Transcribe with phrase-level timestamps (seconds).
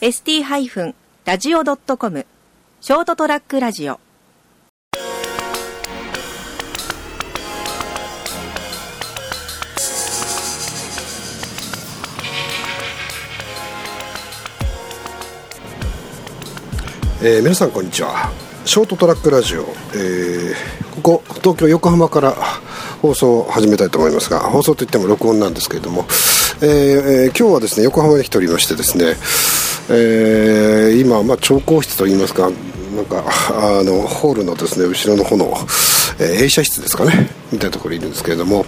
[0.00, 2.26] ST-radio.com
[2.80, 4.00] ショートトラックラジオ。
[17.22, 18.32] えー皆さんこんにちは。
[18.64, 22.34] ショートトラックラジオ、えーここ東京横浜から
[23.02, 26.06] 放送を始めたいと思いますが放送といっても録音なんですけれども、
[26.62, 26.68] えー
[27.26, 29.16] えー今日はですね横浜に来ておりましてですね、
[29.90, 32.50] えー今、まあ、調光室といいますか
[32.94, 35.46] なんかあのホールのですね後ろの方の、
[36.18, 38.64] えー映写室ですかねみたいなところにいるんですけれども、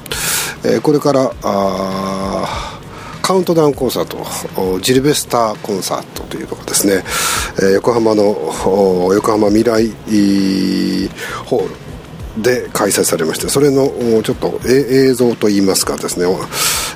[0.64, 2.78] えーこれからあ
[3.20, 7.04] カウントダウンコンサートジルベスターコンサートというのがですね、
[7.58, 8.34] えー横浜の
[9.12, 9.88] 横浜未来
[11.46, 13.88] ホールで開催されましてそれの
[14.22, 16.26] ちょっと映像といいますかですね、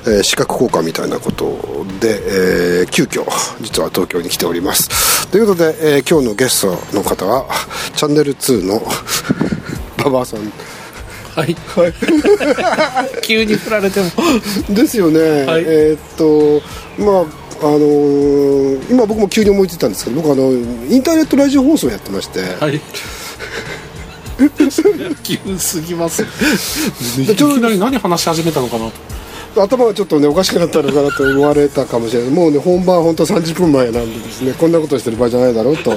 [0.07, 3.25] えー視覚効果みたいなことで、えー急遽
[3.61, 5.27] 実は東京に来ております。
[5.29, 7.45] ということで、えー今日のゲストの方は
[7.95, 8.81] チャンネル2の
[9.99, 10.51] 馬場さん。
[11.35, 11.55] はい、
[13.21, 14.09] 急に振られても。
[14.69, 15.63] ですよね、はい。
[15.67, 16.61] えーっと
[17.03, 17.21] まあ
[17.67, 22.79] あのー今僕も急に思いついたんですけど僕あのインターネットラジオ放送やってまして、はい。
[25.23, 26.23] 急すぎます。
[27.19, 28.89] いちょきなり何話し始めたのかな
[29.61, 32.31] 頭がちょっとねおかしくなったのかなと思われたかもしれない。
[32.31, 35.91] もうね本番本当30分前なんでですねこんなことしてる場合じゃないだろうと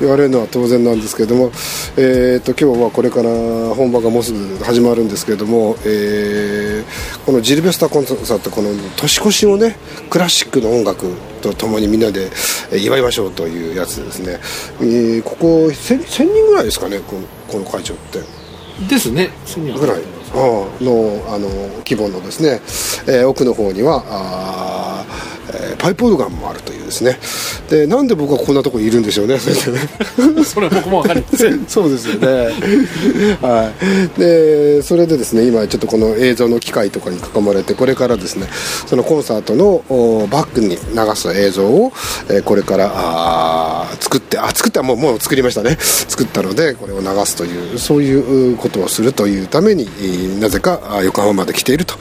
[0.00, 1.50] 言われるのは当然なんですけれども、
[1.96, 3.28] えー、と今日はこれから
[3.74, 9.76] 本番がもうすぐ始まるんですけれども、えーこのジルベスターコンサートこの年越しをね
[10.10, 12.26] クラシックの音楽とともにみんなで
[12.70, 14.38] えー祝いましょうというやつですね、
[14.80, 18.20] えーここ 1000, 1000人ぐらいですかねこのこの会場って。
[18.88, 20.02] ですねすぐらい
[20.34, 21.48] のあの
[21.86, 22.60] 規模のですね、
[23.06, 25.04] えー奥の方にはあ、
[25.70, 27.18] えーパイプオルガンもあるとですね。
[27.70, 29.38] でなんで僕はこんなところにいるんでしょうね。
[29.40, 31.64] それでねそれ僕も分かりません。
[31.68, 32.28] そうですよね。
[33.42, 33.70] は
[34.16, 34.18] い。
[34.20, 38.48] でそれでですね今ちょっとこの映像の機械とかに囲まれてこれからですね
[38.86, 40.76] そのコンサートのおバックに流
[41.14, 41.92] す映像を、
[42.28, 45.78] えーこれからあー作ってあ作ったもうもう作りましたね。
[45.80, 51.94] 作ったのでこれを流すというそういうことをするというためにえーなぜかあ横浜まで来ていると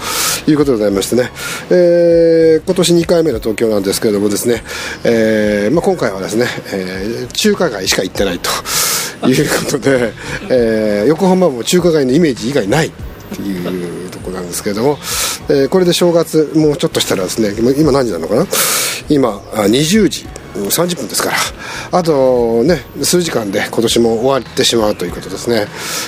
[0.48, 1.30] いうことでございましてね、
[1.70, 4.62] えー今年2回目の東京なんですけれどもですね、
[5.04, 8.50] えーまあ、今回はですね、えー中華街しか行ってないと
[9.28, 10.14] いうことで、
[10.50, 12.92] えー横浜も中華街のイメージ以外ないっ
[13.36, 14.98] ていうところなんですけれども、
[15.50, 18.46] えーこれで正月もうちょっとしたらですね今何時なのかな？
[19.10, 20.26] 今あ20時。
[20.56, 21.38] 30分ですから。
[21.92, 25.68] あとね数時間で今年も終わってしまうということですね、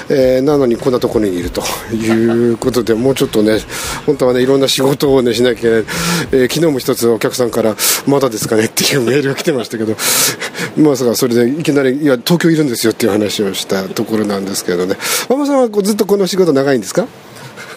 [0.10, 1.62] えーなのにこんなところにいると
[1.94, 3.60] いうことでもうちょっとね
[4.06, 5.86] 本当はねいろんな仕事をねしなきゃいけない、
[6.32, 7.76] えー昨日も一つお客さんから
[8.08, 9.96] 「まだですかね?」っていうメールが来てましたけど
[10.78, 14.96] まさかそれでいきなり「いや東京いるんですよ」っていう話をしたところなんですけどね。
[15.30, 17.08] 馬場さんはこうずっとこの仕事長いんですか？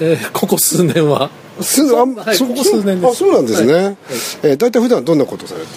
[0.01, 1.31] えーここ数年は。
[1.61, 3.13] すあんそはいここ数年です。
[3.13, 3.97] あそうなんですね、はい
[4.45, 5.71] えー大体普段どんなことされてる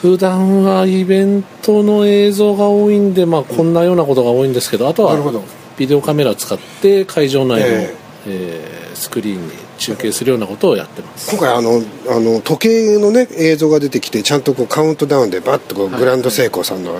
[0.00, 5.16] 普段はイベントの映像が多いんで、まあ、こんなようなことが多いんですけどあとは
[5.76, 8.08] ビデオカメラを使って会場内の、ええ。
[8.24, 11.30] ースクリーンに中継するようなことをやってます。
[11.30, 16.98] 今回あのあの時計のね映像が出てきてちゃんとこうカウントダウンでバッとこうグランド成功さんの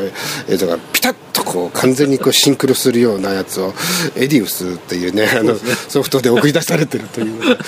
[0.48, 3.74] 映像がピタッとこう完全にこうシンクロするようなやつを
[4.16, 7.40] エディウスっていうねあのソフトで送り出されてるという。
[7.42, 7.58] なる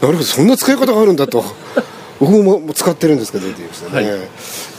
[0.00, 1.44] ほどそんな使い方があるんだと
[2.18, 4.20] 僕も使ってるんですけどエディウスでね、はい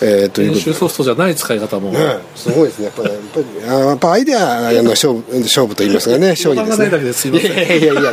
[0.01, 2.85] えーと練習ソフトじゃない使い方も、ね、すごいですね。
[2.85, 7.39] やっぱり、やっぱアイデアの勝負、勝負と言いますかね、勝利ですね。
[7.39, 8.11] いやいやいやいやいや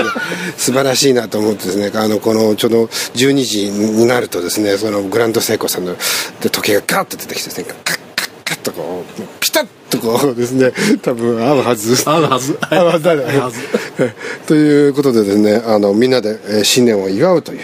[0.57, 5.97] 素晴らしいなと思ってですね、あの、この、ちょうど12時になるとですね、そのグランドセイコーさんの
[6.41, 7.99] で時計がガッと出てきてですね、カッカッ
[8.45, 10.73] カッとこう、ピタッとこうですね、
[11.03, 12.09] 多分合うはず。
[12.09, 12.59] 合うはず。
[12.61, 13.25] 合うはずだね。
[13.25, 13.59] 合うはず
[14.47, 17.61] ということでですねあのみんなで、えー新年を祝うという、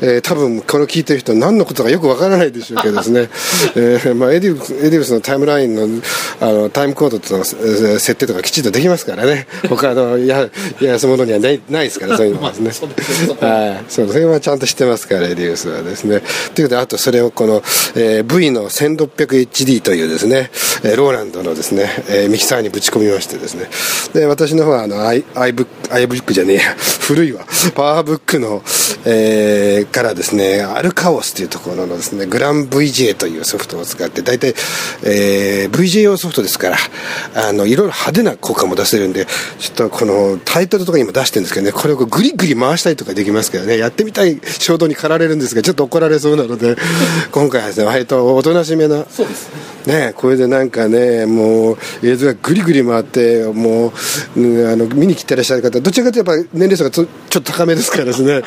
[0.00, 3.28] えー多分これを聞いてる人何のことかよくわからないでしょうけどですね、
[3.76, 6.02] えーまあ、エディウスエディウスのタイムラインの
[6.40, 9.46] あのタイムコードとの、えー設定とかきちんとできますからね。
[9.68, 10.48] 他のや
[10.80, 12.88] やすものにはないないですからそういうのはですね。
[13.40, 13.84] はい。
[13.88, 16.22] それはちゃんと知ってますからエディウスはですね。
[16.54, 17.62] ということであとそれをこの、
[17.94, 20.50] えー V の 1600HD というですね、
[20.82, 23.68] えーローランドのですね、えーミキサーにぶち込みましてですね。
[24.14, 24.96] で私の方はあの
[25.90, 26.76] i- iBook, iBook じゃねえや。
[27.08, 27.44] 古いわ。
[27.74, 28.62] パワーブックの、
[29.04, 34.54] えーからですねアルカオスというところのですねグラン VJ というソフトを使って大体、
[35.04, 36.76] えー VJ 用ソフトですから
[37.34, 39.26] あのいろいろ派手な効果も出せるんで
[39.58, 46.76] ちょっとこのタイトルとかにも出してるんですけどねこれをグリグリ回したりとかできますけどねやってみたい衝動に駆られるんですがちょっと怒られそうなので
[47.30, 49.77] 今回はですね割とおとなしめなそうですね。
[49.86, 53.92] ねこれでなんかねもう映像がぐりぐり回っても
[54.36, 58.42] う、うんあの見に来てらっしゃる方どちらかというとやっぱ年齢層がちょっと高めですからですね。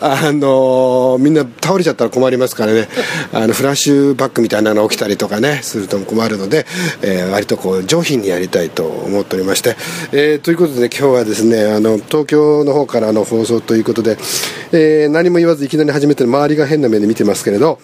[0.00, 2.88] あのみんな倒れちゃったら困りますからね。
[3.32, 6.66] あのフラッシュバックみたいなのが起きたりとかねすると困るので、
[7.02, 9.76] えー割とこう上品にやりたいと思っておりまして、
[10.12, 14.16] えーということで、今日はですねあの東京の方からの放送ということで、
[14.72, 17.78] えー何も言わずいきなり始めて周りが変な目で見てますけれど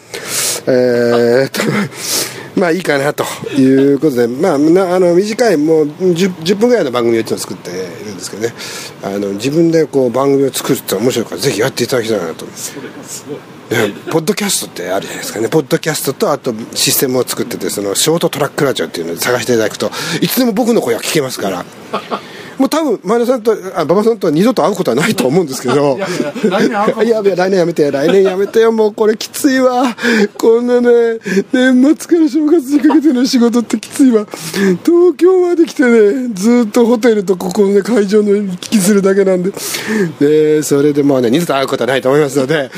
[0.66, 1.60] えーと
[2.60, 3.24] まあいいかなと
[3.56, 8.54] いうことで、 まあ、なあの短いもう 10, 10分ぐらいの番組をいつも作っているんですけどね。
[9.02, 13.38] あの自分でこう番組を作るって面白いからぜひやっていただきたいなとそれがすごい。
[13.70, 15.48] ねポッドキャストってあるじゃないですかね。
[15.48, 19.90] ポッドキャストとあとシステムを作っててそのショートトラックラジオっていうので探していただくと
[20.20, 21.64] いつでも僕の声が聞けますから
[22.60, 25.96] もう多分前田さんとあ馬場さんとは二度と会うことはないと思うんですけど。
[25.96, 28.60] いやいや来年やいや来年やめて来年やめて。
[28.60, 29.96] よもうこれきついわ
[30.36, 31.18] こんなね
[31.54, 34.26] 年末から正月にかけての仕事ってきついわ。
[34.84, 39.52] 東京まで来てねずっとホテルとここのね会場の行き来するだけなんで。
[40.20, 42.70] でそれでもうね二度と会うことはないと思いますので。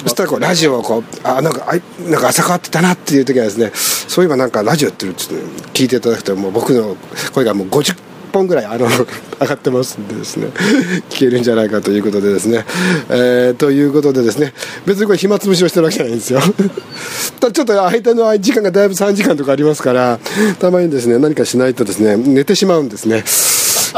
[0.00, 6.96] そしたらこうラジオをこうあなんかあいなんか朝変わってたなっていう時はですねそういえばなんかラジオやってるって言って聞いていただくともう僕の
[7.34, 8.86] 声がもう50 1本ぐらいあの
[9.40, 10.48] 上がってますんでですね。
[11.10, 12.64] 聞けるんじゃないかということでですね、
[13.08, 14.54] えーということでですね。
[14.86, 16.40] 別にこれ暇つぶしをしてるわけじゃないんですよ。
[17.40, 20.18] ただちょっと間の時間がだいぶ3時間とかありますから
[20.58, 23.24] たまにですね何かしないとですね寝てしまうんですね。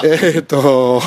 [0.05, 1.01] えーと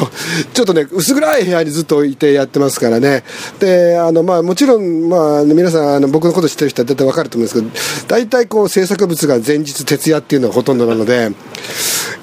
[0.53, 3.23] ちょっとね薄暗い部屋にずっといてやってますからね
[3.59, 11.31] であの、まあ、もちろん、まあ、皆さんあの僕のこと知ってる人は大体分かると思うんですけど大体こう制作物が前日徹夜っていうのがほとんどなので、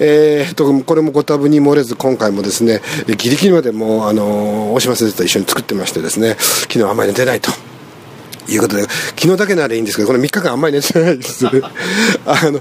[0.01, 7.72] えー、とこれもご多分に漏れず今回もですねギリギリまでもうあの大島先生と一緒に作ってましてですね昨日あんまり寝てないと。
[8.49, 11.47] いうことで昨日だけならいいんですけどこの3日間あんまり寝てないです。
[12.27, 12.61] あの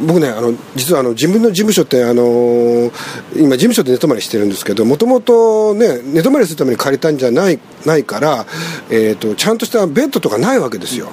[0.00, 2.92] 僕ねあの実はあの自分の事務所ってあの
[3.34, 8.46] 今事務所で寝泊まりしてるんですけどもともとね寝泊まりするために借りたんじゃないないから、
[8.90, 11.10] えー、とちゃんとしたベッドとかないわけですよ。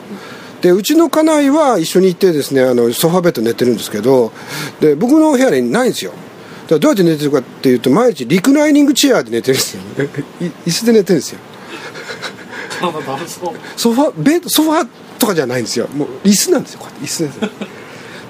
[0.61, 4.33] でうちの家内は一緒に行ってですねあのソファーベッド寝てるんですけど
[4.81, 6.11] で僕の部屋にないんですよ。
[6.11, 9.81] だからどうやって寝てるかっていうと毎日リクライニングチェアで寝てるんですよ。
[10.67, 11.39] 椅子で寝てるんですよ
[13.75, 14.87] ソファベッドソファ
[15.17, 15.87] とかじゃないんですよ。
[15.95, 16.79] もう椅子なんですよ。
[16.79, 17.49] こうやって椅子ですよ。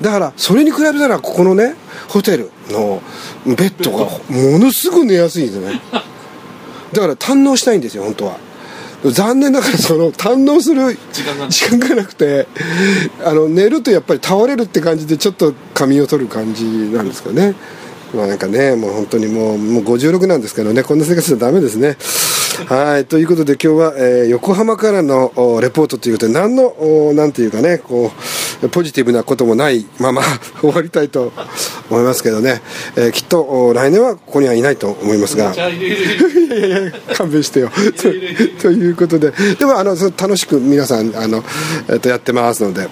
[0.02, 1.76] だからそれに比べたらここのね
[2.08, 3.02] ホテルの
[3.46, 5.82] ベッドがものすごく寝やすいんですよね。
[6.94, 8.38] だから堪能したいんですよ本当は。
[9.06, 12.48] 残念ながらその堪能する時間がない時間がなくて
[13.24, 17.56] あの寝るとやっぱり倒れるって感じでちょっと仮眠を取る感じなんですかね。
[18.14, 21.96] まあなんかねもう本当にもうもう56なんですけどねこんな生活じゃダメですね
[22.68, 28.12] はいということで今日は、えー横浜からのおレポートということで何のおなんていうかねこ
[28.62, 30.22] うポジティブなこともないまま
[30.62, 31.32] 終わりたいと
[31.90, 32.62] 思いますけどね、
[32.96, 35.52] えーきっとお来年はここにはいないと思いますが。
[35.54, 37.72] じゃあ入れ入れ入れいやいや勘弁してよ。
[37.96, 39.32] とということで。
[39.58, 41.44] でもあの楽しく皆さんあの、
[41.90, 42.88] えっとやってますので。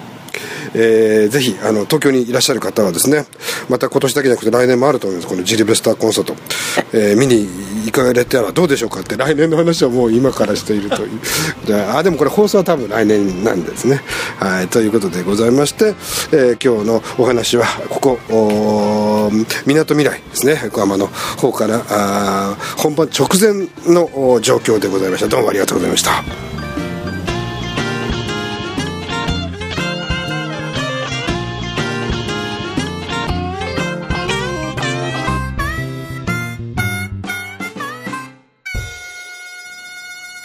[0.73, 3.25] えーぜひあの東京にいらっしゃる方はですね
[3.69, 5.27] また今年だけじゃなくて来年もあると思います。
[5.27, 6.35] このジルベスターコンサート、
[6.93, 7.47] えー見に
[8.01, 11.19] 行かれたらどうでしょうかって来年の話はもう今からしているという。
[11.95, 14.01] あでもこれ放送は多分来年なんですね。
[14.39, 15.95] はいということでございまして、
[16.31, 19.31] えー今日のお話はここ
[19.65, 20.59] みなとみらいですね。
[20.65, 25.27] 横浜の方からあ本番直前の状況でございました。
[25.27, 26.56] どうもありがとうございました。